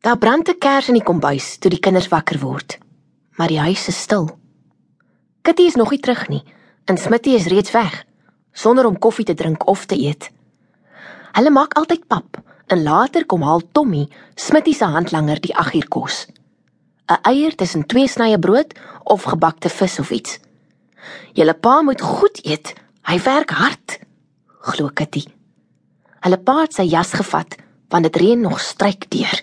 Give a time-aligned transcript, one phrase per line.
[0.00, 2.78] Daar brand 'n kers in die kombuis toe die kinders wakker word.
[3.36, 4.38] Maar die huis is stil.
[5.42, 6.44] Kitty is nog nie terug nie
[6.84, 8.04] en Smitty is reeds weg
[8.52, 10.30] sonder om koffie te drink of te eet.
[11.32, 16.26] Hulle maak altyd pap en later kom haal Tommy, Smitty se handlanger, die 8uur kos.
[17.06, 18.74] 'n Eier tussen twee snye brood
[19.04, 20.38] of gebakte vis of iets.
[21.32, 22.74] Julle pa moet goed eet.
[23.02, 23.98] Hy werk hard,
[24.60, 25.24] glo Kitty.
[26.20, 27.56] Hulle pa het sy jas gevat
[27.88, 29.40] want dit reën nog stryk deur.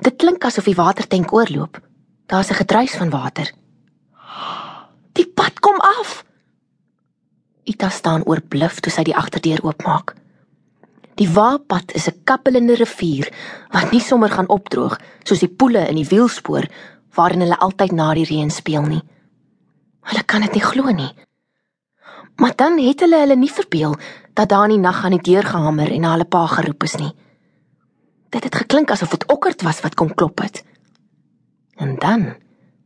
[0.00, 1.80] Dit klink asof die watertank oorloop.
[2.26, 3.52] Daar's 'n gedruis van water.
[5.12, 6.24] Die pad kom af.
[7.64, 10.14] Ita staan oorbluf toe sy die agterdeur oopmaak.
[11.14, 13.32] Die waapad is 'n kappelende rivier
[13.70, 16.66] wat nie sommer gaan opdroog soos die poele in die wielspoor
[17.14, 19.02] waarin hulle altyd na die reën speel nie.
[20.00, 21.14] Hulle kan dit nie glo nie.
[22.36, 23.96] Maar dan het hulle hulle nie verbeel
[24.34, 26.96] dat daar in die nag aan die deur gehamer en na hulle pa geroep is
[26.96, 27.12] nie.
[28.28, 30.64] Dit het geklink asof dit okkerd was wat kom klop het.
[31.76, 32.34] En dan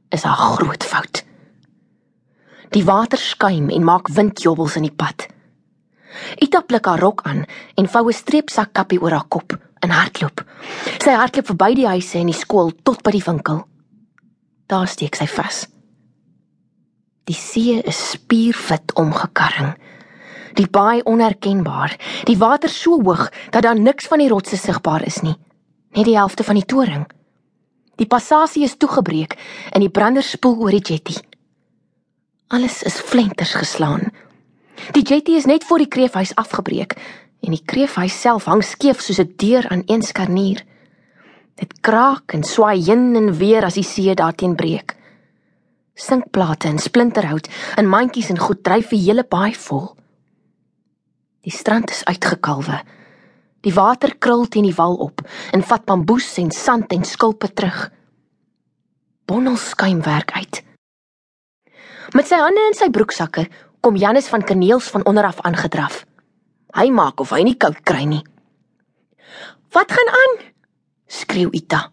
[0.09, 1.25] is daar groot fout.
[2.73, 5.27] Die water skuim en maak windjobbels in die pad.
[6.37, 7.45] Ita pluk haar rok aan
[7.75, 10.45] en vou 'n streepsak kappie oor haar kop en hardloop.
[11.03, 13.67] Sy hardloop verby die huise en die skool tot by die winkel.
[14.67, 15.67] Daar steek sy vas.
[17.25, 19.75] Die see is spiervit omgekarring.
[20.55, 21.97] Die baai onherkenbaar,
[22.29, 25.37] die water so hoog dat daar niks van die rotse sigbaar is nie,
[25.97, 27.07] net die helfte van die toring.
[27.97, 29.37] Die passasie is toegebreek
[29.73, 31.17] en die brander spoel oor die jetty.
[32.53, 34.11] Alles is flenters geslaan.
[34.93, 36.97] Die jetty is net voor die kreefhuis afgebreek
[37.43, 40.65] en die kreefhuis self hang skeef soos 'n deur aan een skarnier.
[41.55, 44.97] Dit kraak en swaai heen en weer as die see daarteen breek.
[45.95, 49.97] Sinkplate en splinterhout en mandjies en goed dryf die hele baai vol.
[51.43, 52.77] Die strand is uitgekalwe.
[53.67, 57.89] Die water krul teen die wal op en vat bamboes en sand en skulpe terug.
[59.27, 60.61] Bonnel skuim werk uit.
[62.15, 63.49] Met sy hande in sy broeksakke
[63.83, 66.05] kom Janus van Kaneels van onder af aangedraf.
[66.79, 68.23] Hy maak of hy nie koud kry nie.
[69.75, 70.39] "Wat gaan aan?"
[71.07, 71.91] skreeu Ita.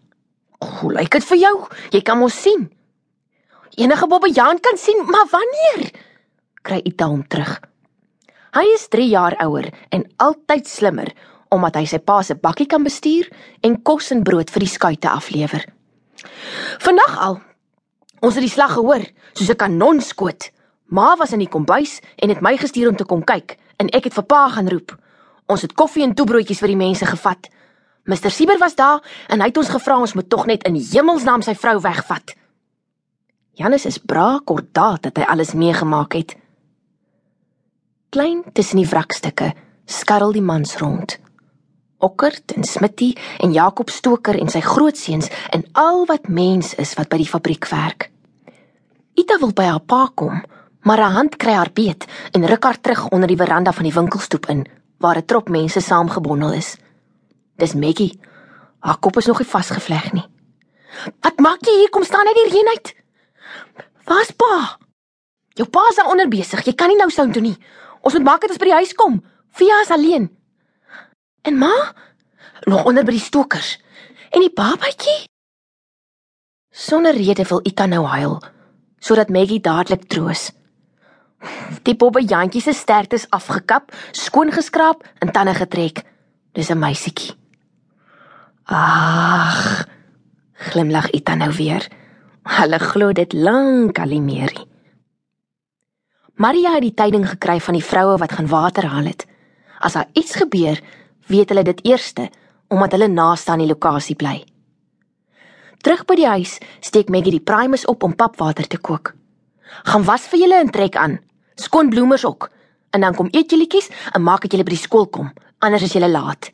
[0.60, 1.66] "Hoe lyk dit vir jou?
[1.90, 2.70] Jy kan mos sien."
[3.76, 5.90] Enige bobbejaan kan sien, maar wanneer?
[6.62, 7.69] kry Ita hom terug.
[8.50, 11.12] Hy is 3 jaar ouer en altyd slimmer
[11.54, 13.28] omdat hy sy pa se bakkie kan bestuur
[13.66, 15.64] en kos en brood vir die skuite aflewer.
[16.82, 17.38] Vandag al.
[18.22, 19.02] Ons het die slag gehoor,
[19.34, 20.50] soos 'n kanon skoot.
[20.90, 24.04] Ma was in die kombuis en het my gestuur om te kom kyk en ek
[24.04, 24.98] het vir pa gaan roep.
[25.46, 27.48] Ons het koffie en toebroodjies vir die mense gevat.
[28.04, 31.42] Mr Sieber was daar en hy het ons gevra ons moet tog net in hemelsnaam
[31.42, 32.34] sy vrou wegvat.
[33.54, 36.36] Janus is braa kordaat dat hy alles meegemaak het.
[38.10, 39.52] Klein tussen die wrakstukke
[39.86, 41.12] skarrel die mans rond.
[42.02, 47.06] Okkert en Smitty en Jakob Stoker en sy grootseuns en al wat mens is wat
[47.12, 48.08] by die fabriek werk.
[49.14, 50.42] Ita wil by haar pa kom,
[50.82, 53.94] maar haar hand kry haar beet en ruk haar terug onder die veranda van die
[53.94, 54.66] winkelstoep in
[54.98, 56.76] waar 'n trop mense saamgebondel is.
[57.62, 58.18] Dis Maggie.
[58.80, 60.26] Haar kop is nog nie vasgevleg nie.
[61.20, 61.90] "Wat maak jy hier?
[61.90, 62.94] Kom staan net hierheen uit."
[64.04, 64.78] "Waar's pa?"
[65.54, 66.64] "Jou pa is daar onder besig.
[66.64, 67.58] Jy kan nie nou soontoe nie.
[68.00, 69.24] Ons moet maak dit ons by die huis kom.
[69.50, 70.30] Via is alleen."
[71.42, 71.94] "En ma?"
[72.64, 73.78] "Nog onder by die stokers."
[74.30, 75.28] "En die babatjie?"
[76.70, 78.40] Sonder rede wil Ita nou huil
[79.00, 80.50] sodat Maggie dadelik troos.
[81.82, 86.04] Die bobbejantjie se stert is afgekap, skoon geskraap en tande getrek.
[86.52, 87.34] Dis 'n meisietjie.
[88.64, 89.86] Ag,
[90.54, 91.88] glimlag Ita nou weer.
[92.42, 94.69] Hulle glo dit lank al nie meer nie.
[96.40, 99.26] Maria het die tyding gekry van die vroue wat gaan water haal het.
[99.84, 100.78] As daar iets gebeur,
[101.28, 102.30] weet hulle dit eerste
[102.70, 104.38] omdat hulle naaste aan die lokasie bly.
[105.82, 109.12] Terug by die huis steek Maggie die primus op om papwater te kook.
[109.90, 111.18] Gaan was vir julle en trek aan.
[111.60, 112.48] Skoon bloemers ook.
[112.94, 115.92] En dan kom eet jullietjies en maak dat julle by die skool kom, anders is
[115.98, 116.52] julle laat.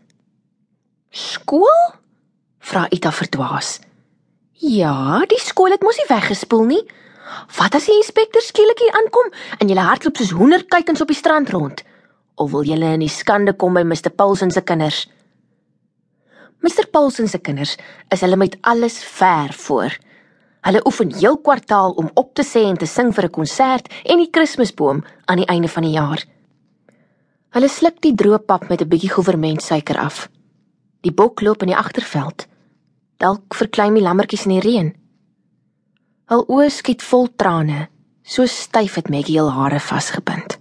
[1.11, 1.79] Skool?
[2.59, 3.77] vra Ita verdwaas.
[4.59, 6.83] Ja, die skool het mos nie weggespoel nie.
[7.59, 11.51] Wat as die inspekteur skielik hier aankom en julle hardloop soos hoenderkykens op die strand
[11.51, 11.83] rond?
[12.37, 15.07] Of wil julle in die skande kom by Mr Paulsen se kinders?
[16.63, 17.77] Mr Paulsen se kinders
[18.15, 19.97] is hulle met alles ver voor.
[20.67, 24.19] Hulle oefen heel kwartaal om op te sê en te sing vir 'n konsert en
[24.19, 26.25] die Kersboom aan die einde van die jaar.
[27.51, 30.29] Hulle sluk die droë pap met 'n bietjie goevermentsuiker af.
[31.01, 32.47] Die bok loop in die agterveld.
[33.17, 35.06] Dalk verklein die lammetjies in die reën.
[36.27, 37.85] Hul oë skiet vol trane,
[38.27, 40.56] so styf het Maggie hul hare vasgebind.